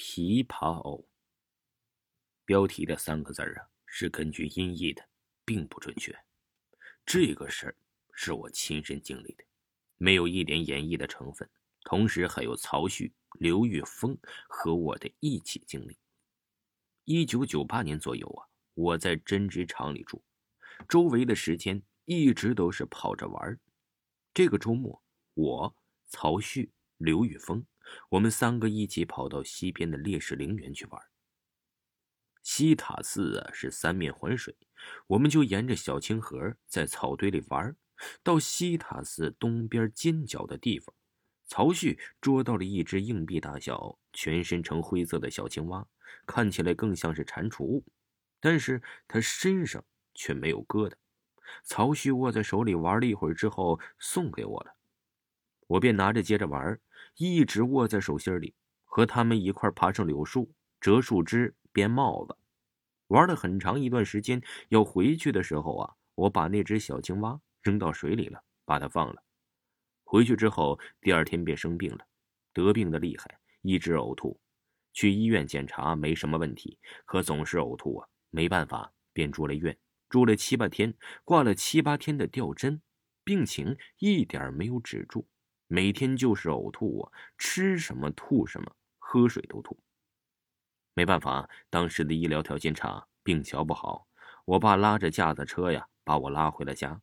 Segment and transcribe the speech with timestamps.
[0.00, 1.06] 琵琶偶。
[2.46, 5.06] 标题的三个字啊，是根据音译的，
[5.44, 6.18] 并不准确。
[7.04, 7.76] 这个事儿
[8.14, 9.44] 是我亲身经历的，
[9.98, 11.46] 没有一点演绎的成分。
[11.84, 14.16] 同时还有曹旭、刘玉峰
[14.48, 15.98] 和我的一起经历。
[17.04, 20.22] 一九九八年左右啊，我在针织厂里住，
[20.88, 23.60] 周围的时间一直都是跑着玩
[24.32, 25.02] 这个周末，
[25.34, 25.76] 我、
[26.08, 27.62] 曹旭、刘玉峰，
[28.10, 31.02] 我们三个一起跑到西边的烈士陵园去玩。
[32.42, 34.56] 西塔寺啊是三面环水，
[35.06, 37.76] 我们就沿着小清河在草堆里玩。
[38.22, 40.94] 到西塔寺东边尖角的地方。
[41.46, 45.86] 曹旭捉到了一只硬币大小、全身呈灰色的小青蛙，
[46.24, 47.82] 看起来更像是蟾蜍，
[48.40, 49.84] 但是它身上
[50.14, 50.94] 却没有疙瘩。
[51.64, 54.76] 曹旭握在手里玩了一会儿之后，送给我了，
[55.70, 56.80] 我便拿着接着玩，
[57.16, 62.36] 一直握在手心里，和他们一块爬上柳树，折树枝编帽子，
[63.06, 64.42] 玩了很长一段时间。
[64.70, 69.22] 要回去的时候啊，我把那只小青蛙扔到水里了，把它放了。
[70.02, 72.04] 回去之后，第二天便生病了，
[72.52, 74.40] 得病的厉害，一直呕吐。
[74.92, 82.82] 去医院检查没什么问题，可总是呕吐啊，没办法，便住了院，住了七八天，挂了七八天的吊针，
[83.22, 85.28] 病情一点没有止住，
[85.72, 89.78] 每天就是呕吐啊，吃什么吐什么，喝水都吐。
[90.94, 94.08] 没办法，当时的医疗条件差，病瞧不好，
[94.44, 97.00] 我爸拉着架子车呀，把我拉回了家，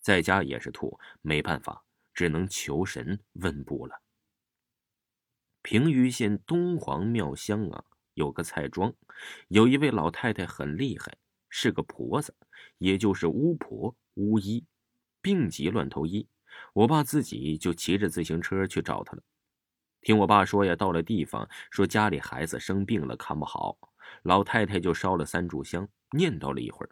[0.00, 1.84] 在家也是吐，没办法。
[2.12, 4.02] 只能求神问卜了。
[5.62, 7.84] 平舆县东皇庙乡啊，
[8.14, 8.92] 有个蔡庄，
[9.48, 11.16] 有一位老太太很厉害，
[11.48, 12.34] 是个婆子，
[12.78, 14.64] 也就是巫婆、巫医，
[15.20, 16.28] 病急乱投医。
[16.74, 19.22] 我爸自己就骑着自行车去找他了。
[20.02, 23.78] 听我爸说呀，到了地方，说家里孩子生病了，看不好，
[24.24, 26.90] 老太太就烧了三炷香，念叨了一会儿，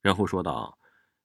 [0.00, 0.78] 然后说道：“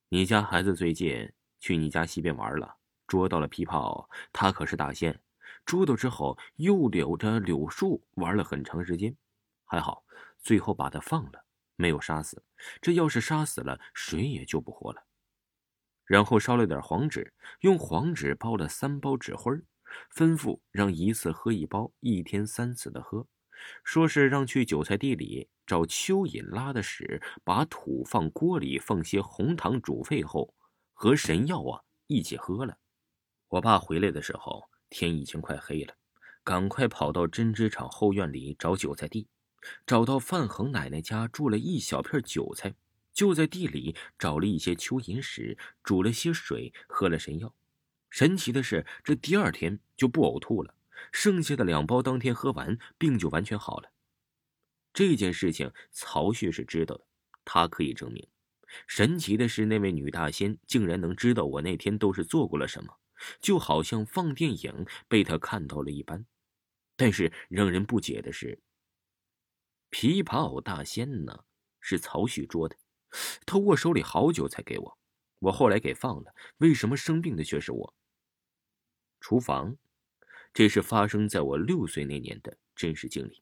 [0.10, 2.76] 你家孩子最近去你家西边玩了。”
[3.08, 5.22] 捉到了琵琶，他可是大仙。
[5.64, 9.16] 捉到之后，又柳着柳树玩了很长时间，
[9.64, 10.04] 还好，
[10.40, 11.46] 最后把他放了，
[11.76, 12.44] 没有杀死。
[12.82, 15.06] 这要是杀死了，谁也救不活了。
[16.06, 19.52] 然后烧了点黄纸，用黄纸包了三包纸灰
[20.14, 23.28] 吩咐让一次喝一包，一天三次的喝。
[23.84, 30.54] 说是让去韭菜地里找蚯蚓拉的屎，把土放锅里，放些红糖煮沸后，
[30.94, 32.78] 和神药啊一起喝了。
[33.48, 35.96] 我爸回来的时候，天已经快黑了，
[36.44, 39.30] 赶快跑到针织厂后院里找韭菜地，
[39.88, 42.76] 找到范恒奶奶家住了一小片韭菜，
[43.16, 47.56] 就在地里找了一些蚯蚓屎，煮了些水，喝了神药。
[48.10, 50.76] 神奇的是，这第二天就不呕吐了，
[51.12, 53.92] 剩下的两包当天喝完，病就完全好了。
[54.94, 57.06] 这件事情曹旭是知道的，
[57.46, 58.28] 他可以证明。
[58.86, 62.98] 神奇的是，那位女大仙竟然能知道我那天都是做过了什么。
[63.40, 66.26] 就好像放电影被他看到了一般，
[66.98, 68.60] 但是让人不解的是，
[69.90, 71.46] 琵琶藕大仙呢
[71.80, 72.76] 是曹旭捉的，
[73.46, 74.98] 他握手里好久才给我，
[75.40, 77.94] 我后来给放了，为什么生病的却是我？
[79.20, 79.76] 厨房，
[80.54, 83.42] 这是发生在我六岁那年的真实经历。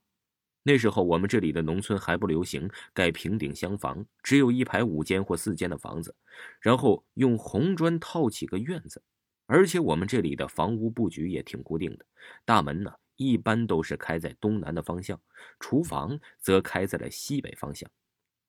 [0.66, 6.16] 那时候我们这里的农村还不流行盖平顶厢房，只有一排五间或四间的房子，
[6.62, 9.04] 然后用红砖套起个院子。
[9.46, 12.06] 而且我们这里的房屋布局也挺固定的，
[12.46, 15.22] 大门呢一般都是开在东南的方向，
[15.60, 17.92] 厨房则开在了西北方向。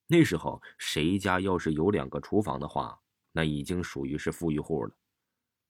[0.07, 3.01] 那时候谁家要是有两个厨房的话，
[3.33, 4.95] 那已经属于是富裕户了。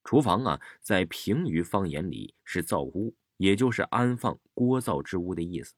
[0.02, 5.74] 厨房啊，在平舆方言里是灶屋，也就是安放锅灶之屋的意思。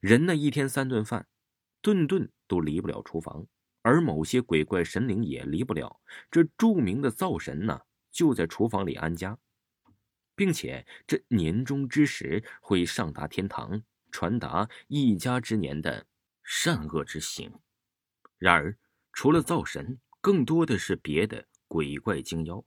[0.00, 1.28] 人呢一天三顿饭，
[1.80, 3.46] 顿顿都离不了厨房，
[3.82, 6.00] 而某些鬼怪神灵也离不了
[6.30, 7.80] 这著名的灶神呢。
[8.10, 9.38] 就在厨房里安家，
[10.34, 16.06] 并且这年终之时会上达天堂，传达一家之年的
[16.42, 17.52] 善恶之行。
[18.40, 18.74] 然而，
[19.12, 22.64] 除了灶神，更多的是别的鬼怪精妖。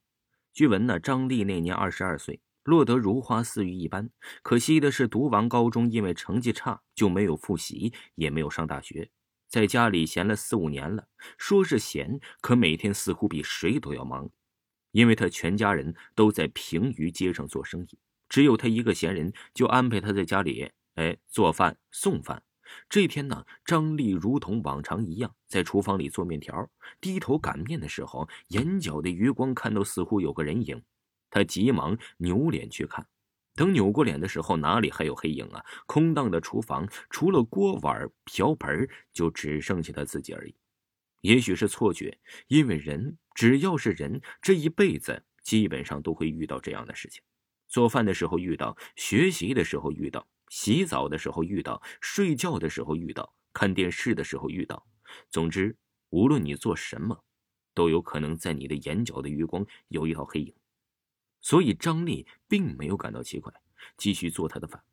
[0.54, 4.12] 据闻呢，张丽那年二十二岁，落得如花似玉一般。
[4.44, 9.10] 可惜的是，读完高中，因为成绩差，就没有复习，也没有上大学，
[9.48, 11.08] 在家里闲了四五年了。
[11.40, 14.30] 说是闲，可每天似乎比谁都要忙。
[14.92, 17.98] 因为他全家人都在平舆街上做生意，
[18.30, 22.44] 只有他一个闲人，就安排他在家里，哎，做饭送饭。
[22.90, 26.70] 这天呢，张丽如同往常一样在厨房里做面条，
[27.02, 30.82] 低头擀面的时候，眼角的余光看到似乎有个人影，
[31.30, 33.08] 她急忙扭脸去看，
[33.56, 35.64] 等扭过脸的时候，哪里还有黑影啊？
[35.86, 40.56] 空荡的厨房，除了锅碗瓢盆，就只剩下他自己而已。
[41.22, 47.22] 也许是错觉，因为人只要是人，这一辈子基本上都会遇到这样的事情：
[47.68, 54.86] 做饭的时候遇到，学习的时候遇到，洗澡的时候遇到，睡觉的时候遇到，看电视的时候遇到。
[55.32, 55.76] 总之，
[56.10, 57.24] 无论你做什么，
[57.74, 60.54] 都有可能在你的眼角的余光有一道黑影。
[61.42, 63.52] 所以张丽并没有感到奇怪，
[63.98, 64.84] 继续做他的饭。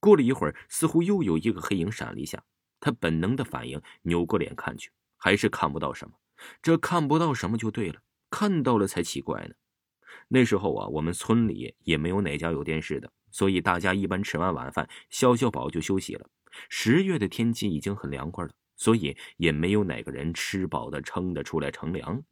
[0.00, 2.42] 过了一会儿，似乎又有一个黑影闪了一下，
[2.80, 6.16] 他本能的反应扭过脸看去，还是看不到什么。
[6.60, 9.54] 这看不到什么就对了，看到了才奇怪呢。
[10.26, 16.30] 那时候啊，我们村里也没有哪家有电视的，所以大家一般吃完晚饭消消饱就休息了。
[16.68, 22.22] 十月的天气已经很凉快了，所以也没有哪个人吃饱的撑的出来乘凉。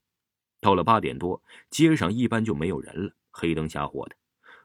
[0.61, 3.13] 到了八点多，街上一般就没有人了。
[3.33, 4.15] 黑灯瞎火的，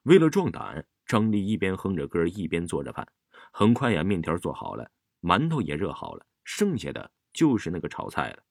[0.04, 3.08] 为了壮胆，张丽一边哼着歌，一边做着饭。
[3.52, 4.92] 很快呀，面条做好了，
[5.22, 8.44] 馒头也热好了，剩下的就是那个炒菜了。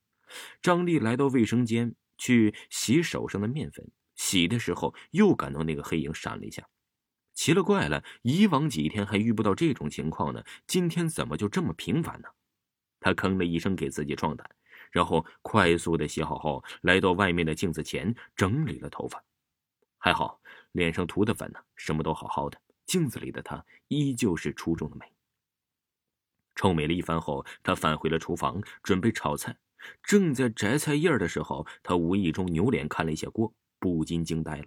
[0.61, 6.67] 张丽来到卫生间去洗手上的面粉，洗的时候又感到那个黑影闪了一下。
[7.37, 12.27] 奇了怪了，以往几天还遇不到这种情况呢，今天怎么就这么频繁呢？
[12.99, 14.49] 他吭了一声，给自己壮胆，
[14.91, 19.23] 然后快速的洗好后，来到外面的镜子前整理了头发。
[19.99, 20.41] 还好，
[20.71, 22.59] 脸上涂的粉呢，什么都好好的。
[22.87, 25.05] 镜子里的他依旧是出众的美。
[26.55, 29.55] 臭美了一番后，他返回了厨房，准备炒菜。
[30.01, 34.65] 正在摘菜叶的时候，他无意中扭脸看了一下锅，不禁惊呆了。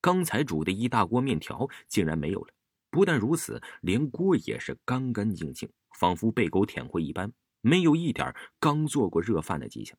[0.00, 2.52] 刚才煮的一大锅面条竟然没有了。
[2.90, 9.96] 不但如此，连锅也是干干净净，仿佛被狗舔过一般，没有一点刚做过热饭的迹象。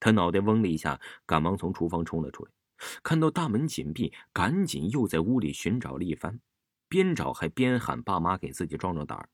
[0.00, 2.50] 他脑袋嗡了一下，赶忙从厨房冲了出来。
[3.02, 6.38] 看到大门紧闭，赶紧又在屋里寻找了一番，
[6.88, 9.28] 边找还边喊爸妈给自己壮壮胆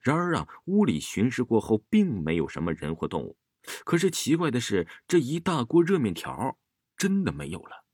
[0.00, 3.36] 然而啊，屋里巡视过后，并没有什么人或动物。
[3.84, 6.56] 可是奇怪的是，这一大锅热面条
[6.96, 7.85] 真的没有了。